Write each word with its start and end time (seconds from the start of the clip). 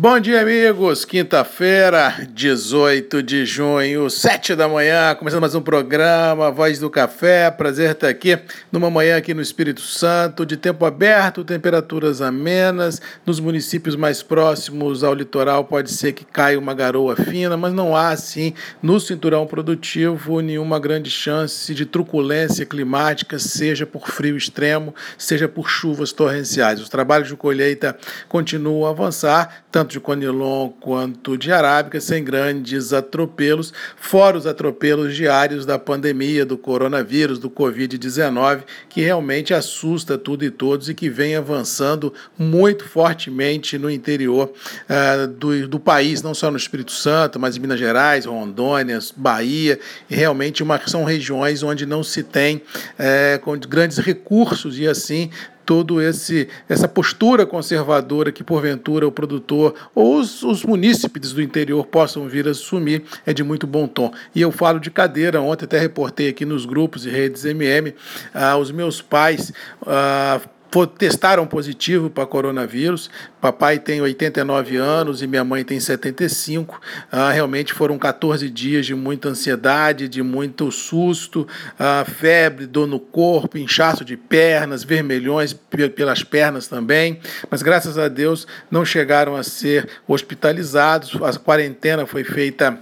Bom 0.00 0.20
dia, 0.20 0.42
amigos. 0.42 1.04
Quinta-feira, 1.04 2.24
18 2.30 3.20
de 3.20 3.44
junho, 3.44 4.08
7 4.08 4.54
da 4.54 4.68
manhã, 4.68 5.12
começando 5.16 5.40
mais 5.40 5.56
um 5.56 5.60
programa 5.60 6.52
Voz 6.52 6.78
do 6.78 6.88
Café. 6.88 7.50
Prazer 7.50 7.90
estar 7.90 8.06
aqui 8.06 8.38
numa 8.70 8.88
manhã 8.88 9.16
aqui 9.16 9.34
no 9.34 9.42
Espírito 9.42 9.80
Santo, 9.80 10.46
de 10.46 10.56
tempo 10.56 10.86
aberto, 10.86 11.42
temperaturas 11.42 12.22
amenas. 12.22 13.02
Nos 13.26 13.40
municípios 13.40 13.96
mais 13.96 14.22
próximos 14.22 15.02
ao 15.02 15.12
litoral 15.12 15.64
pode 15.64 15.90
ser 15.90 16.12
que 16.12 16.24
caia 16.24 16.60
uma 16.60 16.74
garoa 16.74 17.16
fina, 17.16 17.56
mas 17.56 17.72
não 17.72 17.96
há 17.96 18.10
assim 18.10 18.54
no 18.80 19.00
cinturão 19.00 19.48
produtivo 19.48 20.40
nenhuma 20.40 20.78
grande 20.78 21.10
chance 21.10 21.74
de 21.74 21.84
truculência 21.84 22.64
climática, 22.64 23.36
seja 23.36 23.84
por 23.84 24.06
frio 24.08 24.36
extremo, 24.36 24.94
seja 25.18 25.48
por 25.48 25.68
chuvas 25.68 26.12
torrenciais. 26.12 26.80
Os 26.80 26.88
trabalhos 26.88 27.26
de 27.26 27.34
colheita 27.34 27.98
continuam 28.28 28.86
a 28.86 28.90
avançar, 28.90 29.64
tanto 29.72 29.87
tanto 29.88 29.92
de 29.92 30.00
Conilon 30.00 30.68
quanto 30.80 31.38
de 31.38 31.50
Arábica, 31.50 32.00
sem 32.00 32.22
grandes 32.22 32.92
atropelos, 32.92 33.72
fora 33.96 34.36
os 34.36 34.46
atropelos 34.46 35.16
diários 35.16 35.64
da 35.64 35.78
pandemia, 35.78 36.44
do 36.44 36.58
coronavírus, 36.58 37.38
do 37.38 37.48
Covid-19, 37.48 38.62
que 38.88 39.00
realmente 39.00 39.54
assusta 39.54 40.18
tudo 40.18 40.44
e 40.44 40.50
todos 40.50 40.88
e 40.88 40.94
que 40.94 41.08
vem 41.08 41.34
avançando 41.34 42.12
muito 42.38 42.84
fortemente 42.84 43.78
no 43.78 43.90
interior 43.90 44.52
uh, 44.88 45.26
do, 45.26 45.66
do 45.66 45.80
país, 45.80 46.22
não 46.22 46.34
só 46.34 46.50
no 46.50 46.56
Espírito 46.56 46.92
Santo, 46.92 47.40
mas 47.40 47.56
em 47.56 47.60
Minas 47.60 47.78
Gerais, 47.78 48.26
Rondônia, 48.26 48.98
Bahia, 49.16 49.80
e 50.10 50.14
realmente 50.14 50.62
uma, 50.62 50.78
são 50.86 51.04
regiões 51.04 51.62
onde 51.62 51.86
não 51.86 52.02
se 52.02 52.22
tem 52.22 52.62
com 53.42 53.56
grandes 53.58 53.98
recursos 53.98 54.78
e 54.78 54.86
assim 54.86 55.30
todo 55.68 56.00
esse 56.00 56.48
essa 56.66 56.88
postura 56.88 57.44
conservadora 57.44 58.32
que 58.32 58.42
porventura 58.42 59.06
o 59.06 59.12
produtor 59.12 59.74
ou 59.94 60.18
os, 60.18 60.42
os 60.42 60.64
munícipes 60.64 61.34
do 61.34 61.42
interior 61.42 61.84
possam 61.84 62.26
vir 62.26 62.48
a 62.48 62.52
assumir 62.52 63.04
é 63.26 63.34
de 63.34 63.44
muito 63.44 63.66
bom 63.66 63.86
tom. 63.86 64.10
E 64.34 64.40
eu 64.40 64.50
falo 64.50 64.80
de 64.80 64.90
cadeira, 64.90 65.42
ontem 65.42 65.66
até 65.66 65.78
reportei 65.78 66.30
aqui 66.30 66.46
nos 66.46 66.64
grupos 66.64 67.04
e 67.04 67.10
redes 67.10 67.44
MM, 67.44 67.94
ah, 68.32 68.56
os 68.56 68.70
meus 68.72 69.02
pais 69.02 69.52
ah, 69.86 70.40
testaram 70.98 71.46
positivo 71.46 72.10
para 72.10 72.26
coronavírus. 72.26 73.10
Papai 73.40 73.78
tem 73.78 74.00
89 74.00 74.76
anos 74.76 75.22
e 75.22 75.26
minha 75.26 75.44
mãe 75.44 75.64
tem 75.64 75.80
75. 75.80 76.80
Ah, 77.10 77.30
realmente 77.30 77.72
foram 77.72 77.98
14 77.98 78.48
dias 78.50 78.84
de 78.84 78.94
muita 78.94 79.30
ansiedade, 79.30 80.08
de 80.08 80.22
muito 80.22 80.70
susto, 80.70 81.46
ah, 81.78 82.04
febre, 82.06 82.66
dor 82.66 82.86
no 82.86 83.00
corpo, 83.00 83.56
inchaço 83.56 84.04
de 84.04 84.16
pernas, 84.16 84.84
vermelhões 84.84 85.52
pelas 85.94 86.22
pernas 86.22 86.68
também. 86.68 87.20
Mas 87.50 87.62
graças 87.62 87.96
a 87.96 88.08
Deus 88.08 88.46
não 88.70 88.84
chegaram 88.84 89.36
a 89.36 89.42
ser 89.42 89.88
hospitalizados. 90.06 91.16
A 91.22 91.38
quarentena 91.38 92.06
foi 92.06 92.24
feita 92.24 92.78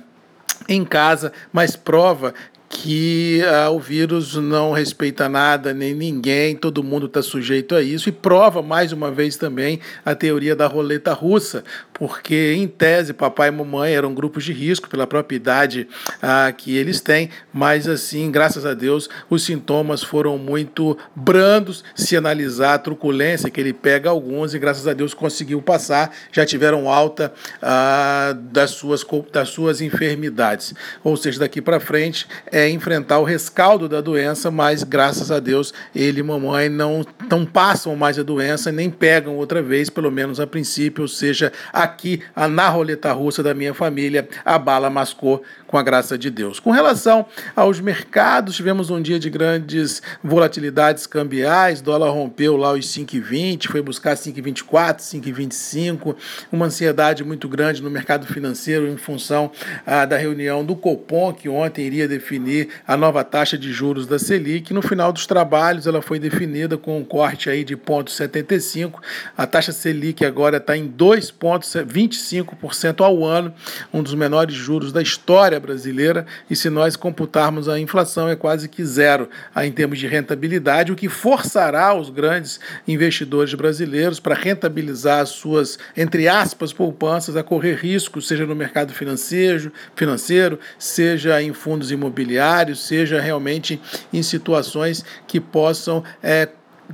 em 0.69 0.85
casa, 0.85 1.33
mas 1.53 1.77
prova 1.77 2.35
que 2.69 3.43
ah, 3.45 3.71
o 3.71 3.79
vírus 3.79 4.35
não 4.35 4.73
respeita 4.73 5.29
nada 5.29 5.73
nem 5.73 5.95
ninguém, 5.95 6.57
todo 6.57 6.83
mundo 6.83 7.07
está 7.07 7.23
sujeito 7.23 7.75
a 7.75 7.83
isso, 7.83 8.09
e 8.09 8.13
prova 8.13 8.63
mais 8.63 8.93
uma 8.93 9.11
vez 9.11 9.37
também 9.37 9.81
a 10.05 10.15
teoria 10.15 10.57
da 10.57 10.67
roleta 10.67 11.13
russa, 11.13 11.65
porque 11.93 12.55
em 12.57 12.67
tese 12.67 13.13
papai 13.13 13.49
e 13.49 13.53
mamãe 13.53 13.95
eram 13.95 14.15
grupos 14.15 14.45
de 14.45 14.53
risco 14.53 14.89
pela 14.89 15.07
própria 15.07 15.37
idade 15.37 15.89
ah, 16.21 16.53
que 16.57 16.77
eles 16.77 17.01
têm, 17.01 17.31
mas 17.53 17.89
assim, 17.89 18.31
graças 18.31 18.67
a 18.67 18.75
Deus, 18.75 19.09
os 19.31 19.45
sintomas 19.45 20.03
foram 20.03 20.37
muito 20.37 20.99
brandos, 21.15 21.85
se 21.95 22.17
analisar 22.17 22.75
a 22.75 22.79
truculência 22.79 23.51
que 23.51 23.61
ele 23.61 23.73
pega 23.73 24.11
alguns, 24.11 24.55
e 24.55 24.59
graças 24.59 24.87
a 24.87 24.93
Deus 24.93 25.15
conseguiu 25.15 25.63
passar, 25.63 26.13
já 26.33 26.45
tiveram 26.45 26.91
alta 26.91 27.33
ah, 27.63 28.37
das, 28.37 28.71
suas, 28.73 29.05
das 29.33 29.49
suas 29.51 29.81
enfermidades. 29.81 30.75
Ou 31.03 31.17
seja, 31.17 31.41
daqui 31.41 31.63
para 31.63 31.81
frente 31.81 32.27
é 32.57 32.71
enfrentar 32.71 33.19
o 33.19 33.25
rescaldo 33.25 33.87
da 33.87 34.01
doença, 34.01 34.51
mas 34.51 34.83
graças 34.83 35.31
a 35.31 35.39
Deus 35.39 35.75
ele 35.95 36.21
e 36.21 36.23
mamãe 36.23 36.71
não, 36.71 37.05
não 37.31 37.45
passam 37.45 37.95
mais 37.95 38.19
a 38.19 38.23
doença, 38.23 38.73
nem 38.73 38.89
pegam 38.89 39.37
outra 39.37 39.61
vez, 39.61 39.91
pelo 39.91 40.11
menos 40.11 40.41
a 40.41 40.47
princípio, 40.47 41.03
ou 41.03 41.09
seja, 41.09 41.53
aqui 41.71 42.23
na 42.35 42.67
roleta 42.71 43.13
russa 43.13 43.43
da 43.43 43.53
minha 43.53 43.75
família, 43.75 44.27
a 44.43 44.59
bala 44.59 44.89
mascou 44.89 45.43
com 45.67 45.77
a 45.77 45.83
graça 45.83 46.17
de 46.17 46.31
Deus. 46.31 46.59
Com 46.59 46.71
relação 46.71 47.27
aos 47.55 47.79
mercados, 47.79 48.57
tivemos 48.57 48.89
um 48.89 49.03
dia 49.03 49.19
de 49.19 49.29
grandes 49.29 50.01
volatilidades 50.25 51.07
cambiais, 51.07 51.83
dólar 51.83 52.09
rompeu 52.09 52.57
lá 52.57 52.73
os 52.73 52.87
5,20, 52.87 53.69
foi 53.69 53.83
buscar 53.83 54.17
5,24, 54.17 55.01
5,25, 55.01 56.17
uma 56.51 56.67
ansiedade 56.67 57.23
muito 57.23 57.51
grande 57.51 57.83
no 57.83 57.91
mercado 57.91 58.27
financeiro 58.27 58.89
em 58.89 58.97
função 58.97 59.51
ah, 59.87 60.07
da 60.07 60.17
reunião 60.17 60.65
do 60.65 60.75
Copom, 60.75 61.35
que 61.35 61.51
ontem 61.51 61.85
iria 61.85 62.09
definir 62.09 62.46
definir 62.47 62.69
a 62.87 62.97
nova 62.97 63.25
taxa 63.25 63.59
de 63.59 63.73
juros 63.73 64.07
da 64.07 64.17
Selic. 64.19 64.73
No 64.73 64.81
final 64.81 65.13
dos 65.13 65.27
trabalhos, 65.27 65.87
ela 65.87 66.01
foi 66.01 66.21
definida 66.21 66.79
com 66.79 66.99
um 66.99 67.05
corte 67.05 67.51
aí 67.51 67.65
de 67.65 67.77
0,75. 67.77 69.01
A 69.37 69.45
taxa 69.47 69.73
Selic 69.73 70.25
agora 70.25 70.57
está 70.59 70.77
em 70.77 70.89
2,25% 70.89 73.05
ao 73.05 73.25
ano, 73.25 73.53
um 73.93 74.01
dos 74.03 74.15
menores 74.15 74.55
juros 74.55 74.93
da 74.93 75.03
história 75.03 75.59
brasileira. 75.59 76.25
E 76.49 76.55
se 76.55 76.71
nós 76.71 76.95
computarmos 76.97 77.69
a 77.69 77.81
inflação, 77.81 78.29
é 78.29 78.37
quase 78.37 78.69
que 78.69 78.85
zero 78.85 79.29
em 79.57 79.73
termos 79.73 79.99
de 79.99 80.07
rentabilidade, 80.07 80.93
o 80.93 80.97
que 80.97 81.09
forçará 81.09 81.95
os 81.95 82.11
grandes 82.11 82.61
investidores 82.87 83.55
brasileiros 83.55 84.21
para 84.21 84.35
rentabilizar 84.35 85.21
as 85.21 85.31
suas, 85.31 85.79
entre 85.97 86.29
aspas, 86.29 86.71
poupanças 86.73 87.35
a 87.37 87.43
correr 87.43 87.75
riscos, 87.75 88.29
seja 88.29 88.47
no 88.47 88.55
mercado 88.55 88.93
financeiro, 88.93 89.73
financeiro 89.95 90.59
seja 90.79 91.43
em 91.43 91.53
fundos 91.53 91.91
imobiliários 91.91 92.36
seja 92.77 93.21
realmente 93.21 93.81
em 94.13 94.23
situações 94.23 95.05
que 95.27 95.41
possam 95.41 96.03
é, 96.23 96.49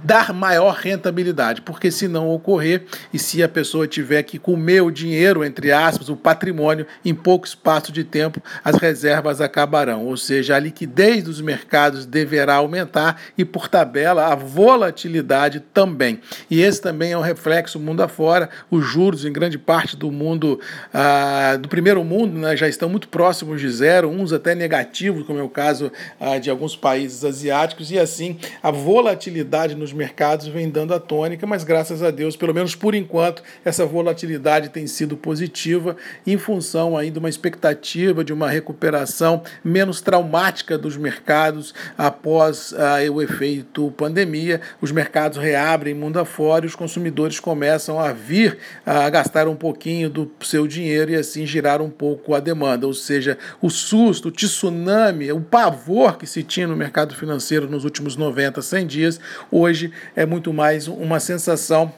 dar 0.05 0.33
maior 0.33 0.75
rentabilidade, 0.75 1.63
porque 1.63 1.91
se 1.91 2.09
não 2.09 2.29
ocorrer 2.31 2.85
e 3.13 3.19
se 3.19 3.43
a 3.43 3.49
pessoa 3.49 3.87
tiver 3.87 4.23
que 4.23 4.39
comer 4.39 4.83
o 4.83 4.91
dinheiro, 4.91 5.45
entre 5.45 5.73
aspas, 5.73 6.09
o 6.09 6.17
patrimônio, 6.17 6.87
em 7.05 7.15
pouco 7.15 7.47
espaço 7.47 7.93
de 7.93 8.05
tempo, 8.05 8.43
as 8.65 8.77
reservas 8.77 9.41
acabarão, 9.41 10.07
ou 10.07 10.17
seja, 10.17 10.57
a 10.57 10.59
liquidez 10.59 11.25
dos 11.25 11.41
mercados 11.41 12.07
deverá 12.07 12.55
aumentar 12.55 13.21
e, 13.37 13.45
por 13.45 13.69
tabela, 13.69 14.27
a 14.27 14.35
volatilidade 14.35 15.61
também. 15.73 16.21
E 16.51 16.61
esse 16.61 16.81
também 16.81 17.13
é 17.13 17.19
um 17.19 17.23
reflexo 17.23 17.79
mundo 17.79 18.03
afora, 18.03 18.49
os 18.71 18.85
juros 18.85 19.25
em 19.25 19.33
grande 19.33 19.59
parte 19.59 19.97
do 19.97 20.11
mundo, 20.11 20.61
ah, 20.93 21.57
do 21.61 21.69
primeiro 21.69 22.03
mundo, 22.05 22.39
né, 22.39 22.57
já 22.57 22.69
estão 22.69 22.89
muito 22.89 23.09
próximos 23.09 23.61
de 23.61 23.71
zero, 23.71 24.09
uns 24.09 24.33
até 24.33 24.55
negativos, 24.55 25.27
como 25.27 25.39
é 25.39 25.43
o 25.43 25.49
caso 25.49 25.93
ah, 26.19 26.39
de 26.39 26.51
alguns 26.51 26.77
países 26.77 27.25
asiáticos, 27.25 27.91
e 27.91 27.99
assim 27.99 28.39
a 28.63 28.71
volatilidade 28.71 29.75
nos 29.83 29.93
mercados 29.93 30.47
vem 30.47 30.71
dando 30.71 30.95
a 30.95 31.01
tônica, 31.01 31.47
mas 31.47 31.65
graças 31.65 32.03
a 32.03 32.11
Deus, 32.11 32.37
pelo 32.37 32.55
menos 32.55 32.75
por 32.75 32.95
enquanto, 32.95 33.43
essa 33.65 33.85
volatilidade 33.85 34.69
tem 34.69 34.87
sido 34.87 35.17
positiva 35.17 35.97
em 36.27 36.39
função 36.39 36.97
ainda 36.97 37.13
de 37.13 37.19
uma 37.19 37.29
expectativa 37.29 38.25
de 38.25 38.33
uma 38.33 38.49
recuperação 38.49 39.43
menos 39.65 40.01
traumática 40.01 40.79
dos 40.79 40.97
mercados 40.97 41.75
após 41.99 42.73
ah, 42.75 42.99
o 43.13 43.21
efeito 43.21 43.93
pandemia. 43.97 44.61
Os 44.81 44.93
mercados 44.93 45.37
reabrem 45.37 45.95
mundo 45.95 46.19
afora 46.19 46.65
e 46.65 46.69
os 46.69 46.77
consumidores 46.77 47.41
começam 47.41 47.99
a 47.99 48.13
vir 48.13 48.59
a 48.87 49.11
gastar 49.11 49.49
um 49.49 49.57
pouquinho 49.57 50.09
do 50.09 50.31
seu 50.41 50.67
dinheiro 50.67 51.11
e 51.11 51.17
assim 51.17 51.45
girar 51.45 51.83
um 51.83 51.91
pouco 51.91 52.35
a 52.35 52.41
demanda, 52.41 52.87
ou 52.87 52.95
seja, 52.95 53.37
o 53.61 53.69
susto, 53.69 54.29
o 54.29 54.31
tsunami, 54.31 55.33
o 55.33 55.41
pavor 55.41 56.17
que 56.17 56.27
se 56.27 56.43
tinha 56.43 56.69
no 56.69 56.77
mercado 56.77 57.15
financeiro 57.15 57.69
nos 57.69 57.85
últimos 57.85 58.17
90, 58.17 58.63
100 58.63 58.87
dias, 58.87 59.21
hoje 59.51 59.72
hoje 59.73 59.91
é 60.15 60.27
muito 60.27 60.53
mais 60.53 60.87
uma 60.87 61.19
sensação 61.19 61.91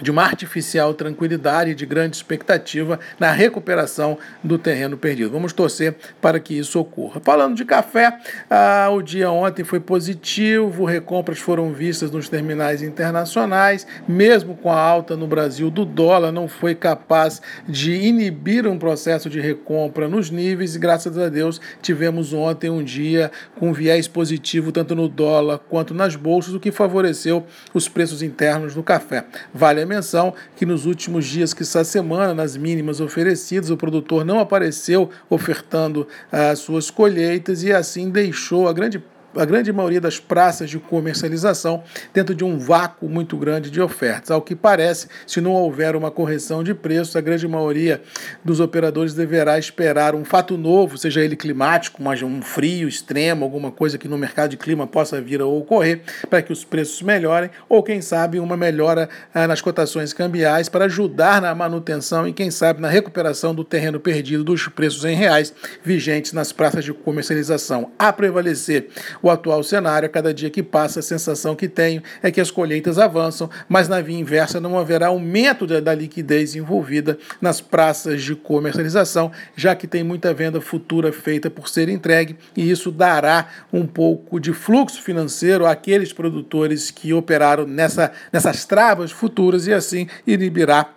de 0.00 0.10
uma 0.10 0.22
artificial 0.22 0.94
tranquilidade 0.94 1.70
e 1.70 1.74
de 1.74 1.84
grande 1.84 2.16
expectativa 2.16 2.98
na 3.18 3.30
recuperação 3.30 4.18
do 4.42 4.58
terreno 4.58 4.96
perdido. 4.96 5.30
Vamos 5.30 5.52
torcer 5.52 5.94
para 6.20 6.40
que 6.40 6.56
isso 6.56 6.78
ocorra. 6.78 7.20
Falando 7.20 7.56
de 7.56 7.64
café, 7.64 8.18
ah, 8.50 8.88
o 8.90 9.02
dia 9.02 9.30
ontem 9.30 9.64
foi 9.64 9.80
positivo, 9.80 10.84
recompras 10.84 11.38
foram 11.38 11.72
vistas 11.72 12.10
nos 12.10 12.28
terminais 12.28 12.82
internacionais, 12.82 13.86
mesmo 14.08 14.56
com 14.56 14.70
a 14.70 14.78
alta 14.78 15.16
no 15.16 15.26
Brasil 15.26 15.70
do 15.70 15.84
dólar, 15.84 16.32
não 16.32 16.48
foi 16.48 16.74
capaz 16.74 17.42
de 17.68 17.92
inibir 17.92 18.66
um 18.66 18.78
processo 18.78 19.28
de 19.28 19.40
recompra 19.40 20.08
nos 20.08 20.30
níveis 20.30 20.74
e 20.74 20.78
graças 20.78 21.18
a 21.18 21.28
Deus 21.28 21.60
tivemos 21.80 22.32
ontem 22.32 22.70
um 22.70 22.82
dia 22.82 23.30
com 23.58 23.72
viés 23.72 24.08
positivo 24.08 24.72
tanto 24.72 24.94
no 24.94 25.08
dólar 25.08 25.58
quanto 25.58 25.94
nas 25.94 26.16
bolsas, 26.16 26.54
o 26.54 26.60
que 26.60 26.70
favoreceu 26.70 27.46
os 27.74 27.88
preços 27.88 28.22
internos 28.22 28.74
do 28.74 28.82
café. 28.82 29.24
Vale 29.52 29.81
a 29.82 29.86
menção 29.86 30.34
que 30.56 30.64
nos 30.64 30.86
últimos 30.86 31.26
dias 31.26 31.52
que 31.52 31.62
essa 31.62 31.84
semana, 31.84 32.34
nas 32.34 32.56
mínimas 32.56 33.00
oferecidas, 33.00 33.70
o 33.70 33.76
produtor 33.76 34.24
não 34.24 34.38
apareceu 34.38 35.10
ofertando 35.28 36.06
as 36.30 36.60
suas 36.60 36.90
colheitas 36.90 37.62
e 37.62 37.72
assim 37.72 38.10
deixou 38.10 38.68
a 38.68 38.72
grande 38.72 39.02
a 39.36 39.44
grande 39.44 39.72
maioria 39.72 40.00
das 40.00 40.18
praças 40.18 40.68
de 40.68 40.78
comercialização 40.78 41.82
dentro 42.12 42.34
de 42.34 42.44
um 42.44 42.58
vácuo 42.58 43.08
muito 43.08 43.36
grande 43.36 43.70
de 43.70 43.80
ofertas. 43.80 44.30
Ao 44.30 44.42
que 44.42 44.54
parece, 44.54 45.08
se 45.26 45.40
não 45.40 45.52
houver 45.52 45.96
uma 45.96 46.10
correção 46.10 46.62
de 46.62 46.74
preços, 46.74 47.16
a 47.16 47.20
grande 47.20 47.46
maioria 47.48 48.02
dos 48.44 48.60
operadores 48.60 49.14
deverá 49.14 49.58
esperar 49.58 50.14
um 50.14 50.24
fato 50.24 50.56
novo, 50.56 50.98
seja 50.98 51.20
ele 51.20 51.36
climático, 51.36 52.02
um 52.02 52.42
frio 52.42 52.88
extremo, 52.88 53.44
alguma 53.44 53.70
coisa 53.70 53.98
que 53.98 54.08
no 54.08 54.18
mercado 54.18 54.50
de 54.50 54.56
clima 54.56 54.86
possa 54.86 55.20
vir 55.20 55.40
a 55.40 55.46
ocorrer, 55.46 56.02
para 56.28 56.42
que 56.42 56.52
os 56.52 56.64
preços 56.64 57.02
melhorem, 57.02 57.50
ou 57.68 57.82
quem 57.82 58.00
sabe 58.00 58.38
uma 58.38 58.56
melhora 58.56 59.08
ah, 59.34 59.46
nas 59.46 59.60
cotações 59.60 60.12
cambiais 60.12 60.68
para 60.68 60.84
ajudar 60.84 61.40
na 61.40 61.54
manutenção 61.54 62.26
e 62.28 62.32
quem 62.32 62.50
sabe 62.50 62.80
na 62.80 62.88
recuperação 62.88 63.54
do 63.54 63.64
terreno 63.64 63.98
perdido 63.98 64.44
dos 64.44 64.68
preços 64.68 65.04
em 65.04 65.14
reais 65.14 65.52
vigentes 65.82 66.32
nas 66.32 66.52
praças 66.52 66.84
de 66.84 66.92
comercialização. 66.92 67.92
A 67.98 68.12
prevalecer 68.12 68.88
o 69.22 69.30
atual 69.30 69.62
cenário, 69.62 70.06
a 70.06 70.10
cada 70.10 70.34
dia 70.34 70.50
que 70.50 70.62
passa, 70.62 71.00
a 71.00 71.02
sensação 71.02 71.54
que 71.54 71.68
tenho 71.68 72.02
é 72.22 72.30
que 72.30 72.40
as 72.40 72.50
colheitas 72.50 72.98
avançam, 72.98 73.48
mas 73.68 73.88
na 73.88 74.00
via 74.00 74.18
inversa 74.18 74.60
não 74.60 74.78
haverá 74.78 75.06
aumento 75.06 75.66
da 75.66 75.94
liquidez 75.94 76.56
envolvida 76.56 77.18
nas 77.40 77.60
praças 77.60 78.22
de 78.22 78.34
comercialização, 78.34 79.30
já 79.54 79.74
que 79.74 79.86
tem 79.86 80.02
muita 80.02 80.34
venda 80.34 80.60
futura 80.60 81.12
feita 81.12 81.48
por 81.48 81.68
ser 81.68 81.88
entregue 81.88 82.36
e 82.56 82.70
isso 82.70 82.90
dará 82.90 83.48
um 83.72 83.86
pouco 83.86 84.40
de 84.40 84.52
fluxo 84.52 85.00
financeiro 85.02 85.66
àqueles 85.66 86.12
produtores 86.12 86.90
que 86.90 87.12
operaram 87.12 87.66
nessa, 87.66 88.12
nessas 88.32 88.64
travas 88.64 89.10
futuras 89.10 89.66
e 89.66 89.72
assim 89.72 90.08
inibirá 90.26 90.94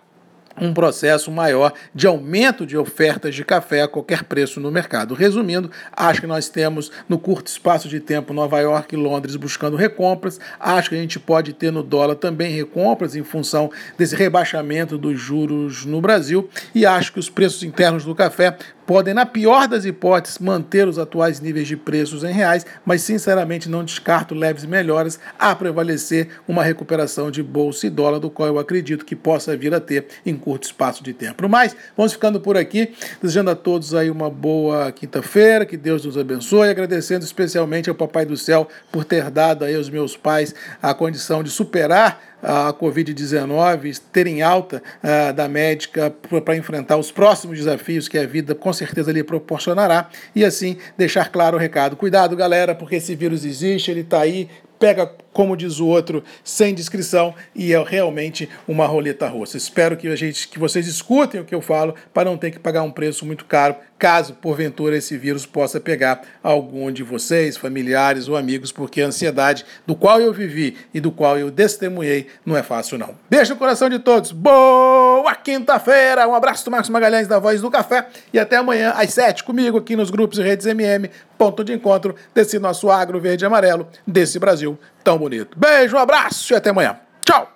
um 0.60 0.72
processo 0.72 1.30
maior 1.30 1.72
de 1.94 2.06
aumento 2.06 2.66
de 2.66 2.76
ofertas 2.76 3.34
de 3.34 3.44
café 3.44 3.82
a 3.82 3.88
qualquer 3.88 4.24
preço 4.24 4.60
no 4.60 4.70
mercado. 4.70 5.14
Resumindo, 5.14 5.70
acho 5.92 6.20
que 6.20 6.26
nós 6.26 6.48
temos 6.48 6.90
no 7.08 7.18
curto 7.18 7.48
espaço 7.48 7.88
de 7.88 8.00
tempo 8.00 8.32
Nova 8.32 8.58
York 8.60 8.94
e 8.94 8.98
Londres 8.98 9.36
buscando 9.36 9.76
recompras, 9.76 10.40
acho 10.58 10.90
que 10.90 10.96
a 10.96 11.00
gente 11.00 11.18
pode 11.18 11.52
ter 11.52 11.70
no 11.70 11.82
dólar 11.82 12.16
também 12.16 12.52
recompras 12.52 13.14
em 13.14 13.22
função 13.22 13.70
desse 13.98 14.16
rebaixamento 14.16 14.96
dos 14.96 15.20
juros 15.20 15.84
no 15.84 16.00
Brasil 16.00 16.48
e 16.74 16.86
acho 16.86 17.12
que 17.12 17.18
os 17.18 17.28
preços 17.28 17.62
internos 17.62 18.04
do 18.04 18.14
café 18.14 18.56
podem, 18.86 19.12
na 19.12 19.26
pior 19.26 19.66
das 19.66 19.84
hipóteses, 19.84 20.38
manter 20.38 20.86
os 20.86 20.98
atuais 20.98 21.40
níveis 21.40 21.66
de 21.66 21.76
preços 21.76 22.22
em 22.22 22.32
reais, 22.32 22.64
mas 22.84 23.02
sinceramente 23.02 23.68
não 23.68 23.84
descarto 23.84 24.34
leves 24.34 24.64
melhoras 24.64 25.18
a 25.38 25.54
prevalecer 25.54 26.28
uma 26.46 26.62
recuperação 26.62 27.30
de 27.30 27.42
bolsa 27.42 27.86
e 27.86 27.90
dólar, 27.90 28.18
do 28.18 28.30
qual 28.30 28.48
eu 28.48 28.58
acredito 28.58 29.04
que 29.04 29.16
possa 29.16 29.56
vir 29.56 29.74
a 29.74 29.80
ter 29.80 30.06
em 30.24 30.36
curto 30.36 30.64
espaço 30.64 31.02
de 31.02 31.12
tempo. 31.12 31.42
No 31.42 31.48
mais, 31.48 31.74
vamos 31.96 32.12
ficando 32.12 32.40
por 32.40 32.56
aqui, 32.56 32.92
desejando 33.20 33.50
a 33.50 33.56
todos 33.56 33.94
aí 33.94 34.10
uma 34.10 34.30
boa 34.30 34.92
quinta-feira, 34.92 35.66
que 35.66 35.76
Deus 35.76 36.04
nos 36.04 36.16
abençoe, 36.16 36.68
agradecendo 36.68 37.24
especialmente 37.24 37.88
ao 37.88 37.94
Papai 37.94 38.24
do 38.24 38.36
Céu 38.36 38.68
por 38.92 39.04
ter 39.04 39.30
dado 39.30 39.64
aí 39.64 39.74
aos 39.74 39.90
meus 39.90 40.16
pais 40.16 40.54
a 40.80 40.94
condição 40.94 41.42
de 41.42 41.50
superar 41.50 42.35
a 42.46 42.72
Covid-19, 42.72 44.00
terem 44.12 44.40
alta 44.40 44.80
uh, 45.02 45.32
da 45.32 45.48
médica 45.48 46.14
para 46.44 46.56
enfrentar 46.56 46.96
os 46.96 47.10
próximos 47.10 47.58
desafios 47.58 48.06
que 48.06 48.16
a 48.16 48.24
vida 48.24 48.54
com 48.54 48.72
certeza 48.72 49.10
lhe 49.10 49.24
proporcionará 49.24 50.08
e 50.32 50.44
assim 50.44 50.76
deixar 50.96 51.32
claro 51.32 51.56
o 51.56 51.60
recado. 51.60 51.96
Cuidado, 51.96 52.36
galera, 52.36 52.72
porque 52.72 52.96
esse 52.96 53.16
vírus 53.16 53.44
existe, 53.44 53.90
ele 53.90 54.02
está 54.02 54.20
aí, 54.20 54.48
pega, 54.78 55.10
como 55.36 55.54
diz 55.54 55.80
o 55.80 55.86
outro, 55.86 56.24
sem 56.42 56.72
descrição 56.72 57.34
e 57.54 57.74
é 57.74 57.82
realmente 57.82 58.48
uma 58.66 58.86
roleta 58.86 59.28
russa. 59.28 59.58
Espero 59.58 59.94
que, 59.94 60.08
a 60.08 60.16
gente, 60.16 60.48
que 60.48 60.58
vocês 60.58 60.88
escutem 60.88 61.38
o 61.38 61.44
que 61.44 61.54
eu 61.54 61.60
falo 61.60 61.94
para 62.14 62.30
não 62.30 62.38
ter 62.38 62.50
que 62.50 62.58
pagar 62.58 62.82
um 62.82 62.90
preço 62.90 63.26
muito 63.26 63.44
caro, 63.44 63.76
caso 63.98 64.32
porventura 64.32 64.96
esse 64.96 65.18
vírus 65.18 65.44
possa 65.44 65.78
pegar 65.78 66.22
algum 66.42 66.90
de 66.90 67.02
vocês, 67.02 67.58
familiares 67.58 68.28
ou 68.28 68.36
amigos, 68.36 68.72
porque 68.72 69.02
a 69.02 69.08
ansiedade 69.08 69.66
do 69.86 69.94
qual 69.94 70.22
eu 70.22 70.32
vivi 70.32 70.74
e 70.94 71.00
do 71.00 71.10
qual 71.10 71.36
eu 71.38 71.50
testemunhei 71.50 72.28
não 72.44 72.56
é 72.56 72.62
fácil 72.62 72.96
não. 72.96 73.14
Beijo 73.28 73.52
no 73.52 73.58
coração 73.58 73.90
de 73.90 73.98
todos. 73.98 74.32
Boa 74.32 75.34
quinta-feira. 75.34 76.26
Um 76.26 76.34
abraço 76.34 76.64
do 76.64 76.70
Marcos 76.70 76.88
Magalhães 76.88 77.28
da 77.28 77.38
Voz 77.38 77.60
do 77.60 77.70
Café 77.70 78.06
e 78.32 78.38
até 78.38 78.56
amanhã 78.56 78.94
às 78.96 79.12
sete 79.12 79.44
comigo 79.44 79.76
aqui 79.76 79.96
nos 79.96 80.08
grupos 80.08 80.38
e 80.38 80.42
redes 80.42 80.64
MM, 80.64 81.10
ponto 81.36 81.62
de 81.62 81.74
encontro 81.74 82.14
desse 82.34 82.58
nosso 82.58 82.90
agro 82.90 83.20
verde 83.20 83.44
e 83.44 83.46
amarelo 83.46 83.86
desse 84.06 84.38
Brasil 84.38 84.78
tão 85.06 85.16
bonito. 85.16 85.56
Beijo, 85.56 85.96
um 85.96 86.00
abraço 86.00 86.52
e 86.52 86.56
até 86.56 86.70
amanhã. 86.70 86.98
Tchau! 87.24 87.55